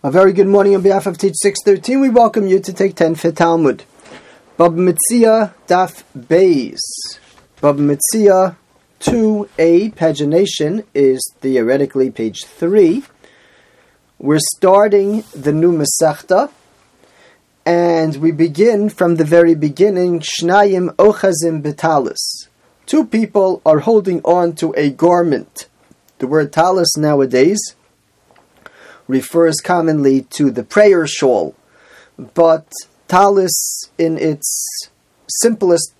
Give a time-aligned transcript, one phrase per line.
[0.00, 1.98] A very good morning on behalf of Teach 613.
[1.98, 3.82] We welcome you to take 10 for Talmud.
[4.56, 6.78] Baba Metzia Daf Beis.
[7.60, 8.54] Baba Metzia
[9.00, 13.02] 2a, pagination is theoretically page 3.
[14.20, 16.52] We're starting the new Masechta,
[17.66, 20.20] and we begin from the very beginning.
[20.20, 22.46] Shnayim Ochazim Betalis.
[22.86, 25.66] Two people are holding on to a garment.
[26.18, 27.74] The word talis nowadays
[29.08, 31.56] refers commonly to the prayer shawl,
[32.34, 32.70] but
[33.08, 34.68] talis in its
[35.28, 35.92] simplest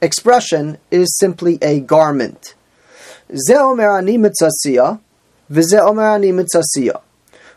[0.00, 2.54] expression is simply a garment.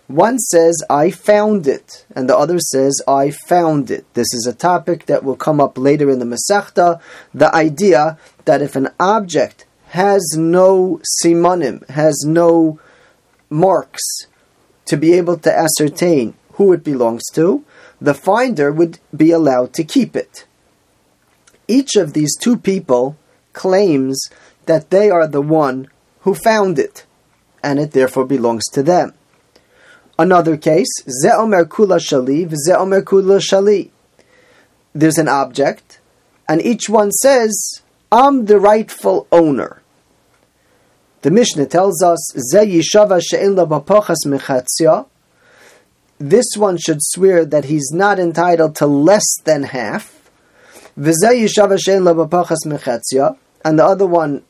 [0.07, 4.11] One says, I found it, and the other says, I found it.
[4.15, 6.99] This is a topic that will come up later in the Masechta.
[7.31, 12.79] The idea that if an object has no simonim, has no
[13.51, 14.25] marks,
[14.89, 17.63] to be able to ascertain who it belongs to,
[18.01, 20.45] the finder would be allowed to keep it.
[21.67, 23.15] Each of these two people
[23.53, 24.29] claims
[24.65, 25.87] that they are the one
[26.21, 27.05] who found it,
[27.63, 29.13] and it therefore belongs to them.
[30.17, 30.91] Another case,
[31.23, 33.91] Ze'omer kula shali, Ze'omer kula shali.
[34.93, 35.99] There's an object,
[36.47, 39.78] and each one says, I'm the rightful owner.
[41.21, 42.31] The Mishnah tells us,
[46.17, 50.15] This one should swear that he's not entitled to less than half.
[50.95, 51.05] And
[53.79, 54.43] the other one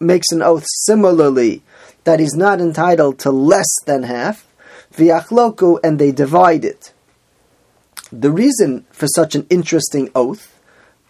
[0.00, 1.62] makes an oath similarly
[2.02, 4.46] that he's not entitled to less than half.
[4.98, 6.92] And they divide it.
[8.12, 10.60] The reason for such an interesting oath,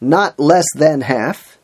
[0.01, 1.59] not less than half,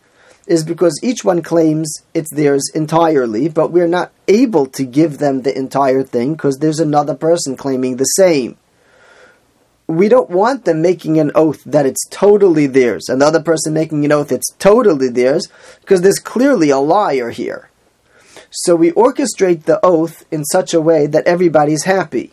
[0.51, 5.43] is because each one claims it's theirs entirely, but we're not able to give them
[5.43, 8.59] the entire thing because there's another person claiming the same.
[9.87, 13.73] We don't want them making an oath that it's totally theirs, and the other person
[13.73, 15.47] making an oath it's totally theirs,
[15.83, 17.71] because there's clearly a liar here.
[18.51, 22.33] So we orchestrate the oath in such a way that everybody's happy.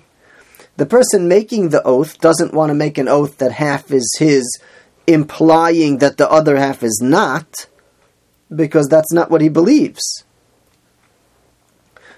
[0.77, 4.59] The person making the oath doesn't want to make an oath that half is his,
[5.05, 7.67] implying that the other half is not
[8.53, 10.23] because that's not what he believes.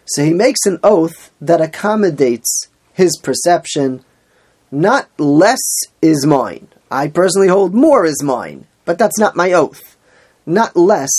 [0.06, 4.04] So he makes an oath that accommodates his perception.
[4.72, 5.62] Not less
[6.02, 6.68] is mine.
[6.92, 9.98] I personally hold more is mine, but that's not my oath.
[10.46, 11.10] Not less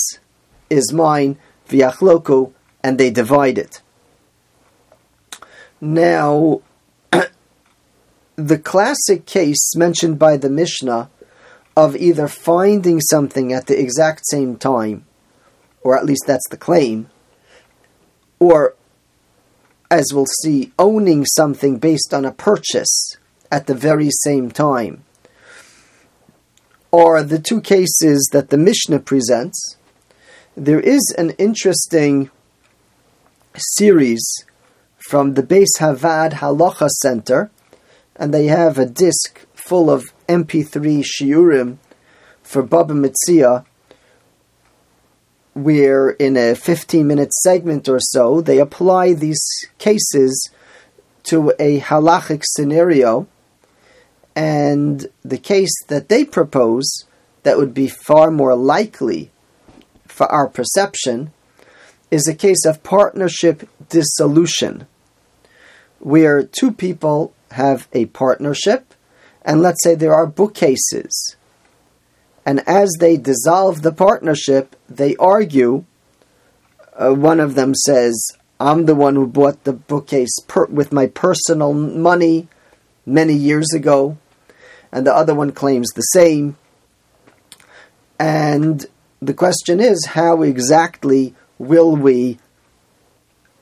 [0.68, 1.38] is mine,
[1.68, 3.80] viachloku, and they divide it.
[5.80, 6.62] Now,
[8.36, 11.10] the classic case mentioned by the Mishnah
[11.80, 15.06] of either finding something at the exact same time,
[15.80, 17.08] or at least that's the claim,
[18.38, 18.74] or,
[19.90, 23.16] as we'll see, owning something based on a purchase
[23.50, 25.04] at the very same time,
[26.92, 29.78] are the two cases that the Mishnah presents.
[30.54, 32.30] There is an interesting
[33.56, 34.44] series
[34.98, 37.50] from the Beis HaVaad Halacha Center,
[38.16, 41.78] and they have a disc full of MP3 shiurim
[42.42, 43.64] for Baba Mitzia,
[45.54, 49.44] where in a 15 minute segment or so they apply these
[49.78, 50.50] cases
[51.24, 53.26] to a halachic scenario,
[54.36, 57.04] and the case that they propose
[57.42, 59.30] that would be far more likely
[60.06, 61.32] for our perception
[62.10, 64.86] is a case of partnership dissolution,
[65.98, 68.94] where two people have a partnership
[69.44, 71.36] and let's say there are bookcases,
[72.44, 75.84] and as they dissolve the partnership, they argue.
[76.96, 81.06] Uh, one of them says, I'm the one who bought the bookcase per- with my
[81.06, 82.48] personal money
[83.06, 84.18] many years ago,
[84.92, 86.56] and the other one claims the same.
[88.18, 88.84] And
[89.22, 92.38] the question is, how exactly will we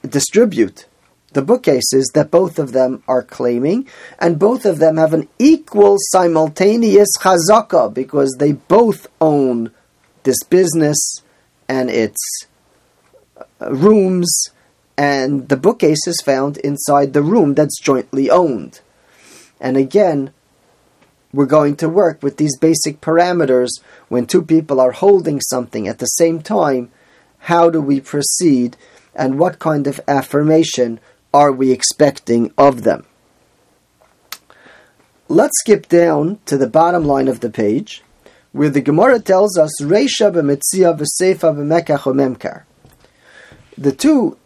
[0.03, 0.87] distribute
[1.33, 3.87] the bookcases that both of them are claiming,
[4.19, 9.71] and both of them have an equal simultaneous chazaka because they both own
[10.23, 11.23] this business
[11.69, 12.47] and its
[13.61, 14.51] uh, rooms,
[14.97, 18.81] and the bookcase is found inside the room that's jointly owned.
[19.61, 20.33] And again,
[21.33, 23.69] we're going to work with these basic parameters
[24.09, 26.91] when two people are holding something at the same time.
[27.41, 28.77] How do we proceed,
[29.15, 31.01] and what kind of affirmation
[31.33, 33.05] are we expecting of them?
[35.29, 38.03] Let's skip down to the bottom line of the page,
[38.53, 42.63] where the Gemara tells us Reisha b'mitzia v'seifa b'mekach
[43.77, 44.39] The two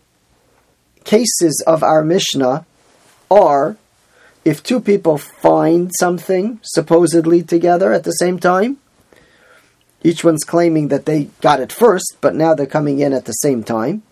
[1.05, 2.67] cases of our Mishnah
[3.31, 3.77] are
[4.45, 8.79] if two people find something supposedly together at the same time.
[10.03, 13.33] Each one's claiming that they got it first, but now they're coming in at the
[13.33, 14.03] same time.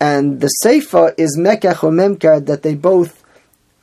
[0.00, 3.24] And the Seifa is Mekach or Memkar that they both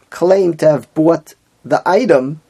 [0.10, 1.34] claim to have bought
[1.64, 2.42] the item,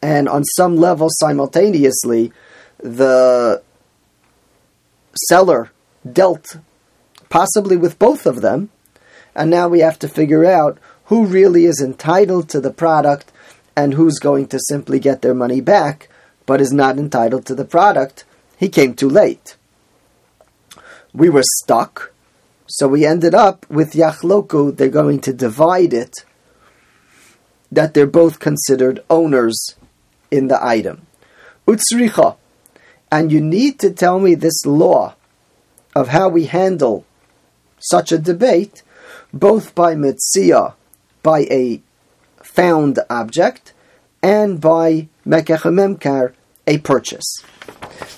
[0.00, 2.32] and on some level simultaneously,
[2.78, 3.62] the
[5.28, 5.72] seller
[6.10, 6.58] dealt
[7.28, 8.70] possibly with both of them,
[9.34, 13.32] and now we have to figure out who really is entitled to the product
[13.74, 16.08] and who's going to simply get their money back
[16.46, 18.24] but is not entitled to the product.
[18.56, 19.56] He came too late.
[21.12, 22.12] We were stuck,
[22.68, 26.24] so we ended up with Yachloku, they're going to divide it,
[27.72, 29.74] that they're both considered owners
[30.30, 31.06] in the item.
[31.66, 32.36] Utsricha,
[33.10, 35.14] and you need to tell me this law
[35.96, 37.06] of how we handle
[37.78, 38.82] such a debate,
[39.32, 40.74] both by mitzia,
[41.22, 41.80] by a
[42.42, 43.72] found object,
[44.22, 46.34] and by mekach
[46.66, 47.42] a purchase.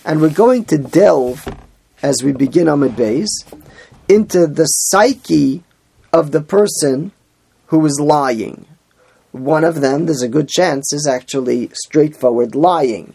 [0.04, 1.46] And we're going to delve,
[2.02, 3.28] as we begin Amud Beis,
[4.10, 5.62] into the psyche
[6.12, 7.12] of the person
[7.66, 8.66] who is lying.
[9.30, 13.14] One of them, there's a good chance, is actually straightforward lying.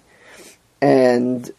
[0.81, 1.51] And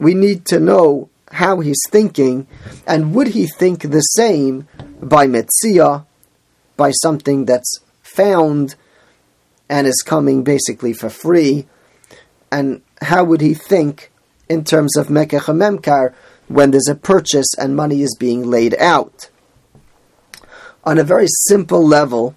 [0.00, 2.48] we need to know how he's thinking,
[2.88, 4.66] and would he think the same
[5.00, 6.04] by Metzia,
[6.76, 8.74] by something that's found
[9.68, 11.68] and is coming basically for free,
[12.50, 14.10] and how would he think
[14.48, 16.12] in terms of Mekach Memkar
[16.50, 19.30] when there's a purchase and money is being laid out?
[20.82, 22.34] On a very simple level,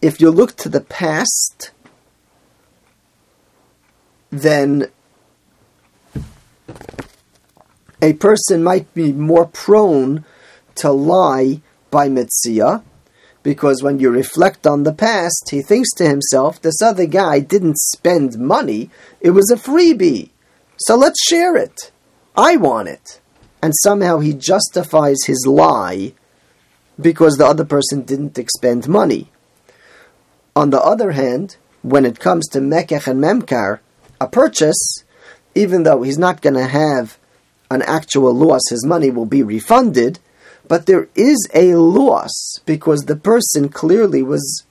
[0.00, 1.72] if you look to the past,
[4.30, 4.86] then
[8.00, 10.24] a person might be more prone
[10.76, 11.60] to lie
[11.90, 12.84] by mitzia,
[13.42, 17.78] because when you reflect on the past, he thinks to himself, this other guy didn't
[17.78, 20.30] spend money, it was a freebie.
[20.76, 21.90] So let's share it.
[22.36, 23.19] I want it.
[23.62, 26.12] And somehow he justifies his lie
[27.00, 29.30] because the other person didn't expend money.
[30.56, 33.80] On the other hand, when it comes to Mekech and Memkar,
[34.20, 35.04] a purchase,
[35.54, 37.18] even though he's not going to have
[37.70, 40.18] an actual loss, his money will be refunded,
[40.66, 44.64] but there is a loss because the person clearly was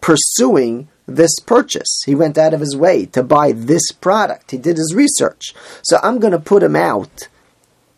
[0.00, 2.02] pursuing this purchase.
[2.04, 4.50] He went out of his way to buy this product.
[4.50, 5.54] He did his research.
[5.82, 7.28] So I'm going to put him out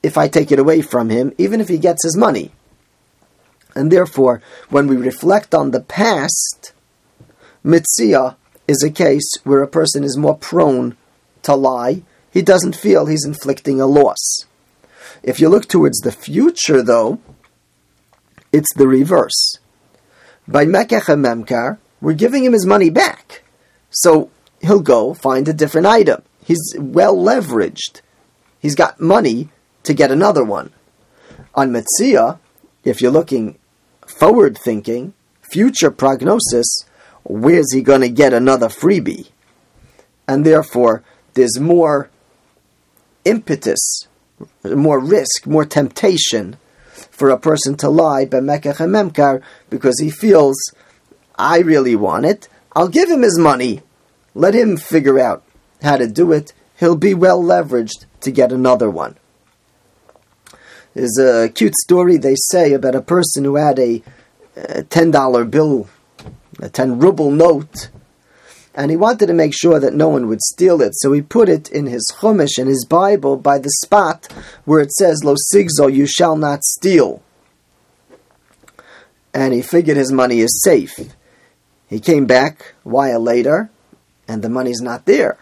[0.05, 2.53] if I take it away from him, even if he gets his money.
[3.75, 6.73] And therefore, when we reflect on the past,
[7.65, 8.37] mitzia
[8.69, 10.97] is a case where a person is more prone
[11.43, 12.03] to lie
[12.35, 14.47] he doesn't feel he's inflicting a loss.
[15.23, 17.21] If you look towards the future, though,
[18.53, 19.59] it's the reverse.
[20.49, 23.45] By Mekech Memkar, we're giving him his money back.
[23.91, 24.31] So
[24.61, 26.23] he'll go find a different item.
[26.45, 28.01] He's well leveraged.
[28.59, 29.51] He's got money
[29.85, 30.73] to get another one.
[31.55, 32.39] On Metzia,
[32.83, 33.59] if you're looking
[34.07, 36.85] forward thinking, future prognosis,
[37.23, 39.31] where's he going to get another freebie?
[40.27, 41.03] And therefore,
[41.35, 42.11] there's more
[43.25, 44.07] impetus,
[44.65, 46.57] more risk, more temptation
[47.11, 50.57] for a person to lie b'mekach because he feels,
[51.37, 52.49] I really want it.
[52.75, 53.82] I'll give him his money.
[54.35, 55.44] Let him figure out
[55.82, 56.53] how to do it.
[56.79, 59.17] He'll be well leveraged to get another one.
[60.94, 64.03] There's a cute story they say about a person who had a,
[64.56, 65.89] a $10 bill,
[66.60, 67.91] a 10 ruble note,
[68.77, 70.93] and he wanted to make sure that no one would steal it.
[70.94, 74.32] So he put it in his Chumash, in his Bible, by the spot
[74.65, 77.22] where it says, Lo sigzo, you shall not steal.
[79.32, 80.94] And he figured his money is safe.
[81.89, 83.70] He came back a while later,
[84.27, 85.39] and the money's not there.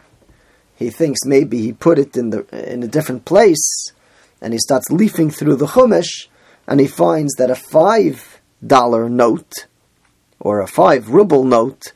[0.76, 3.92] He thinks maybe he put it in the in a different place,
[4.42, 6.26] and he starts leafing through the Chumash,
[6.66, 9.66] and he finds that a five dollar note
[10.40, 11.92] or a five ruble note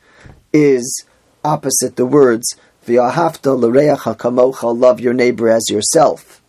[0.53, 1.05] is
[1.43, 6.41] opposite the words V'ahavta l'reacha kamocha, love your neighbor as yourself.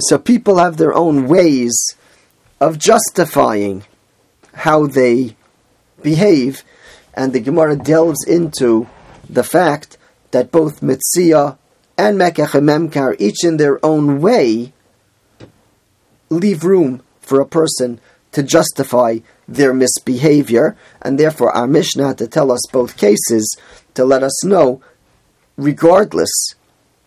[0.00, 1.76] So people have their own ways
[2.60, 3.84] of justifying
[4.54, 5.36] how they
[6.02, 6.64] behave,
[7.12, 8.88] and the Gemara delves into
[9.28, 9.98] the fact
[10.30, 11.58] that both Mitzia
[11.96, 14.72] and Mekach and Memkar, each in their own way,
[16.28, 18.00] leave room for a person
[18.32, 23.56] to justify their misbehavior, and therefore our Mishnah had to tell us both cases
[23.94, 24.82] to let us know,
[25.56, 26.54] regardless,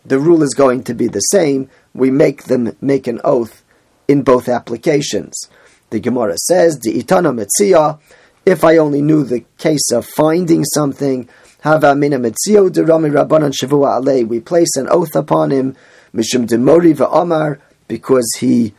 [0.04, 1.68] the rule is going to be the same.
[1.92, 3.62] We make them make an oath
[4.06, 5.48] in both applications.
[5.90, 7.98] The Gemara says, the itana metzia,
[8.46, 11.28] if I only knew the case of finding something,
[11.60, 15.76] hava mina metzio derami rabbanan shavua alei, we place an oath upon him,
[16.14, 18.74] mishum demori va'amar, because he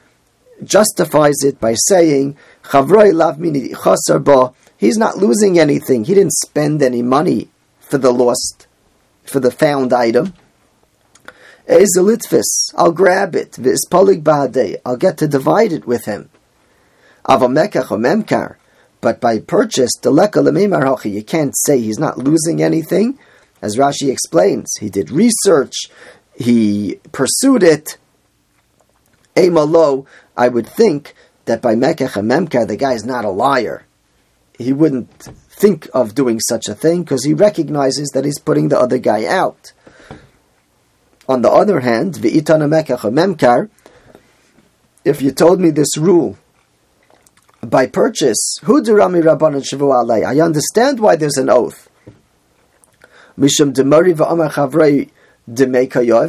[0.63, 6.33] justifies it by saying, chavroi lav mini chasar ba, he's not losing anything, he didn't
[6.33, 8.67] spend any money for the lost,
[9.23, 10.33] for the found item.
[11.67, 13.51] Ezelitvus, I'll grab it.
[13.51, 16.29] Vispolig ba'adei, I'll get to divide it with him.
[17.25, 18.55] Avamekach or memkar,
[19.01, 23.17] but by purchase, you can't say he's not losing anything.
[23.61, 25.73] As Rashi explains, he did research,
[26.35, 27.97] he pursued it.
[29.35, 31.13] Emalo, I would think
[31.45, 33.85] that by mekach and memkar, the guy is not a liar.
[34.57, 35.11] He wouldn't
[35.49, 39.25] think of doing such a thing because he recognizes that he's putting the other guy
[39.25, 39.73] out.
[41.27, 43.69] On the other hand, memkar,
[45.05, 46.37] if you told me this rule
[47.61, 51.89] by purchase, hudurami rabbanon shavu alay, I understand why there's an oath.
[53.37, 55.09] Mishum demari va'amar chavrei
[55.49, 56.27] demekayah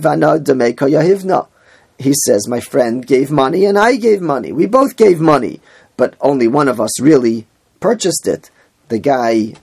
[1.99, 4.53] He says, my friend gave money and I gave money.
[4.53, 5.61] We both gave money,
[5.97, 7.47] but only one of us really
[7.79, 8.51] purchased it.
[8.89, 9.55] The guy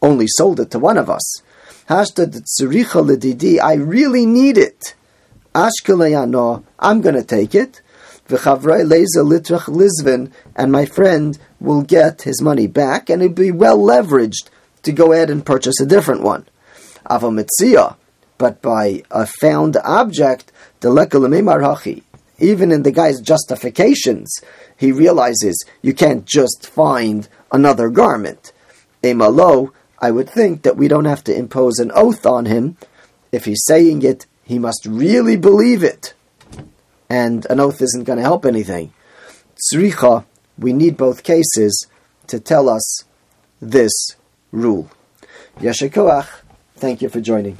[0.00, 1.42] only sold it to one of us.
[1.88, 2.04] I
[3.78, 4.94] really need it.
[5.54, 7.80] Ashkelayano, I'm going to take it.
[8.28, 13.50] V'chavrei leza litrach lizvin, and my friend will get his money back, and it'll be
[13.50, 14.48] well leveraged
[14.82, 16.46] to go ahead and purchase a different one.
[17.10, 17.96] Avomitzia,
[18.38, 22.02] but by a found object, hachi.
[22.38, 24.34] Even in the guy's justifications,
[24.76, 28.52] he realizes you can't just find another garment.
[29.02, 32.76] Emalo, I would think that we don't have to impose an oath on him.
[33.32, 36.14] If he's saying it, he must really believe it.
[37.08, 38.92] And an oath isn't going to help anything.
[39.56, 40.24] Tzricha,
[40.58, 41.86] we need both cases
[42.26, 43.04] to tell us
[43.60, 43.92] this
[44.50, 44.90] rule.
[45.58, 46.28] Yeshakoach,
[46.76, 47.58] thank you for joining.